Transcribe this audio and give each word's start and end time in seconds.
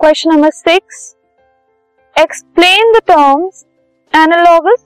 Question 0.00 0.30
number 0.30 0.50
six 0.50 0.98
explain 2.16 2.92
the 2.92 2.98
terms 3.06 3.64
analogous 4.12 4.84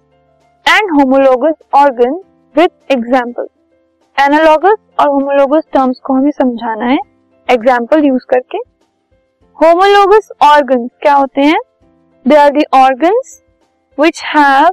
and 0.66 0.90
homologous 0.90 1.54
organ 1.74 2.14
with 2.54 2.70
example 2.92 3.46
analogous 4.16 4.78
और 4.98 5.08
homologous 5.08 5.64
terms 5.72 5.98
को 6.04 6.14
हमें 6.14 6.30
समझाना 6.30 6.84
है। 6.84 6.96
एग्ज़ाम्पल 7.48 8.04
यूज़ 8.04 8.24
करके। 8.30 8.58
होमोलोगस 9.56 10.30
ऑर्गन 10.42 10.86
क्या 11.02 11.14
होते 11.14 11.40
हैं? 11.42 11.60
They 12.24 12.36
are 12.36 12.50
the 12.50 12.64
organs 12.74 13.40
which 13.98 14.22
have 14.26 14.70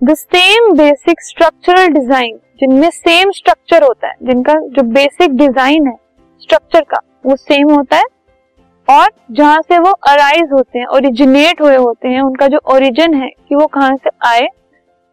the 0.00 0.14
same 0.16 0.72
basic 0.78 1.22
structural 1.22 1.88
design 1.94 2.38
जिनमें 2.60 2.90
सेम 2.90 3.30
स्ट्रक्चर 3.30 3.82
होता 3.82 4.08
है, 4.08 4.14
जिनका 4.22 4.60
जो 4.68 4.82
बेसिक 4.92 5.36
डिज़ाइन 5.36 5.86
है 5.86 5.96
स्ट्रक्चर 6.42 6.84
का, 6.84 7.00
वो 7.26 7.36
सेम 7.38 7.74
होता 7.74 7.96
है। 7.96 8.04
और 8.88 9.08
जहाँ 9.32 9.60
से 9.62 9.78
वो 9.78 9.90
अराइज 10.08 10.52
होते 10.52 10.78
हैं 10.78 10.86
ओरिजिनेट 10.88 11.60
हुए 11.60 11.76
होते 11.76 12.08
हैं, 12.08 12.20
उनका 12.22 12.46
जो 12.48 12.58
ओरिजिन 12.74 13.14
है 13.14 13.28
कि 13.28 13.54
वो 13.54 13.66
कहाँ 13.68 13.96
से 13.96 14.10
आए, 14.26 14.46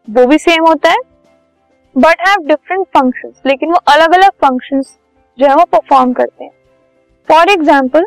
वो 0.08 0.26
भी 0.26 0.38
सेम 0.38 0.66
होता 0.66 0.90
है 0.90 0.96
बट 1.96 2.20
हैव 2.28 2.46
डिफरेंट 2.46 2.86
फ़ंक्शन 2.96 3.32
लेकिन 3.46 3.70
वो 3.70 3.80
अलग 3.88 4.14
अलग 4.14 4.30
फ़ंक्शन 4.44 4.82
जो 5.38 5.46
है 5.46 5.54
वो 5.54 5.64
परफॉर्म 5.72 6.12
करते 6.12 6.44
हैं। 6.44 6.50
For 7.28 7.50
example 7.50 8.06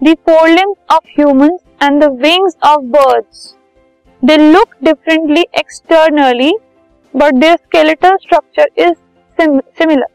the 0.00 0.14
of 0.92 1.06
human 1.10 1.58
and 1.82 2.02
the 2.02 2.10
wings 2.20 2.56
of 2.66 2.82
birds 2.92 3.54
they 4.22 4.36
look 4.36 4.74
differently 4.84 5.44
externally 5.58 6.52
but 7.14 7.34
their 7.34 7.56
skeletal 7.56 8.16
structure 8.16 8.68
is 8.78 8.94
similar 9.38 10.06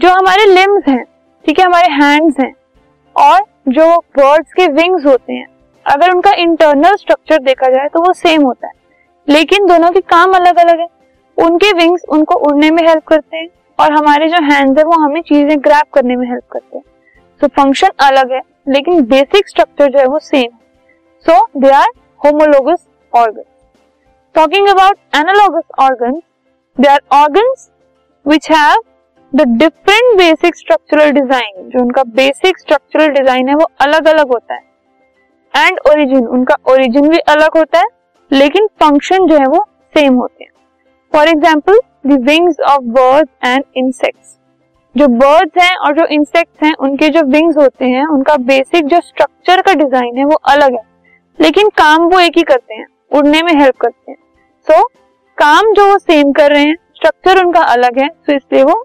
जो 0.00 0.10
हमारे 0.10 0.44
लिम्स 0.46 0.88
हैं, 0.88 1.04
ठीक 1.44 1.58
है, 1.58 1.64
हमारे 1.64 1.92
हैंड्स 1.92 2.40
हैं, 2.40 2.52
और 3.16 3.40
जो 3.66 3.86
बर्ड्स 4.16 4.52
के 4.52 4.66
विंग्स 4.72 5.06
होते 5.06 5.32
हैं, 5.32 5.46
अगर 5.86 6.10
उनका 6.10 6.30
इंटरनल 6.32 6.96
स्ट्रक्चर 6.96 7.38
देखा 7.42 7.68
जाए 7.68 7.88
तो 7.88 8.00
वो 8.00 8.12
सेम 8.14 8.42
होता 8.42 8.66
है। 8.66 8.72
लेकिन 9.28 9.66
दोनों 9.66 9.90
के 9.90 10.00
काम 10.02 10.34
अलग 10.34 10.58
अलग 10.58 10.80
है। 10.80 10.86
उनके 11.36 11.72
विंग्स 11.74 12.04
उनको 12.08 12.34
उड़ने 12.46 12.70
में 12.70 12.82
हेल्प 12.88 13.06
करते 13.06 13.36
हैं 13.36 13.48
और 13.78 13.92
हमारे 13.92 14.28
जो 14.28 14.42
हैंड्स 14.44 14.78
है, 14.78 14.84
वो 14.84 14.92
हमें 14.94 15.20
चीज़ें 15.22 15.58
ग्रैप 15.58 15.90
करने 15.94 16.16
में 16.16 16.26
हेल्प 16.28 16.44
करते 16.52 16.76
हैं। 16.76 16.84
सो 17.40 17.46
फ़ंक्शन 17.56 17.90
अलग 18.00 18.32
है, 18.32 18.40
लेकिन 18.68 19.02
बेसिक 19.04 19.48
स्ट्रक्चर 19.48 19.90
जो 19.92 19.98
है 19.98 20.06
वो 20.06 20.18
सेम 20.20 20.42
है। 20.42 20.58
So 21.26 21.46
they 21.56 21.70
are 21.70 21.88
homologous 22.20 22.86
organ 23.12 23.42
talking 24.34 24.68
about 24.68 24.96
analogous 25.16 25.64
organ 25.80 26.20
they 26.76 26.88
are 26.88 27.00
organs 27.12 27.68
which 28.26 28.50
have 28.50 28.82
the 29.36 29.44
different 29.58 30.16
basic 30.18 30.56
structural 30.56 31.10
design 31.12 31.68
जो 31.70 31.80
उनका 31.80 32.02
बेसिक 32.14 32.58
स्ट्रक्चरल 32.58 33.08
डिज़ाइन 33.08 33.48
है 33.48 33.54
वो 33.54 33.66
अलग 33.80 34.06
अलग 34.08 34.32
होता 34.32 34.54
है। 34.54 35.66
एंड 35.66 35.78
ओरिजिन 35.90 36.26
उनका 36.28 36.54
ओरिजिन 36.72 37.08
भी 37.08 37.18
अलग 37.28 37.56
होता 37.56 37.78
है 37.78 37.86
लेकिन 38.30 38.66
फ़ंक्शन 38.80 39.26
जो 39.26 39.38
है 39.38 39.46
वो 39.46 39.64
सेम 39.94 40.14
होते 40.14 40.44
हैं। 40.44 40.50
For 41.12 41.28
example 41.28 41.80
the 42.06 42.20
wings 42.22 42.60
of 42.68 42.84
birds 42.94 43.30
and 43.44 43.64
insects 43.76 44.34
जो 44.94 45.08
बर्ड्स 45.16 45.62
हैं 45.62 45.76
और 45.76 45.94
जो 45.94 46.06
इंसेक्ट्स 46.12 46.64
हैं 46.64 46.74
उनके 46.80 47.08
जो 47.10 47.22
विंग्स 47.28 47.56
होते 47.56 47.84
हैं 47.86 48.06
उनका 48.08 48.36
बेसिक 48.46 48.86
जो 48.86 49.00
स्ट्रक्चर 49.02 49.62
का 49.62 49.74
डिज़ाइन 49.74 50.18
है 50.18 50.24
वो 50.24 50.40
अलग 50.48 50.72
है। 50.72 50.84
लेकिन 51.38 51.68
काम 51.76 52.08
वो 52.08 52.20
एक 52.20 52.36
ही 52.36 52.42
करते 52.44 52.74
हैं 52.74 52.86
उड़ने 53.12 53.42
में 53.42 53.52
हेल्प 53.54 53.76
करते 53.76 54.10
हैं। 54.10 54.18
सो 54.66 54.72
so, 54.72 54.84
काम 55.38 55.72
जो 55.74 55.86
वो 55.86 55.98
सेम 56.00 56.32
कर 56.32 56.52
रहे 56.52 56.64
हैं 56.64 56.76
स्ट्रक्चर 56.96 57.44
उनका 57.44 57.60
अलग 57.70 57.98
है 57.98 58.08
तो 58.08 58.32
इसलिए 58.32 58.62
वो 58.64 58.84